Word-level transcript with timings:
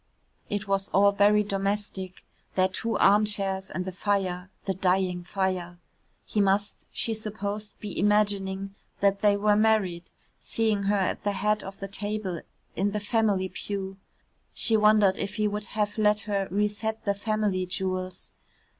It 0.49 0.67
was 0.67 0.89
all 0.89 1.11
very 1.11 1.43
domestic, 1.43 2.25
their 2.55 2.67
two 2.69 2.97
armchairs 2.97 3.69
and 3.69 3.85
the 3.85 3.91
fire 3.91 4.49
the 4.65 4.73
dying 4.73 5.23
fire. 5.23 5.77
He 6.25 6.41
must, 6.41 6.87
she 6.91 7.13
supposed, 7.13 7.79
be 7.79 7.99
imagining 7.99 8.73
that 8.99 9.21
they 9.21 9.37
were 9.37 9.55
married, 9.55 10.09
seeing 10.39 10.81
her 10.85 10.97
at 10.97 11.23
the 11.23 11.33
head 11.33 11.63
of 11.63 11.79
the 11.79 11.87
table, 11.87 12.41
in 12.75 12.89
the 12.93 12.99
family 12.99 13.47
pew. 13.47 13.97
She 14.55 14.75
wondered 14.75 15.17
if 15.17 15.35
he 15.35 15.47
would 15.47 15.65
have 15.65 15.99
let 15.99 16.21
her 16.21 16.47
re 16.49 16.67
set 16.67 17.05
the 17.05 17.13
family 17.13 17.67
jewels. 17.67 18.33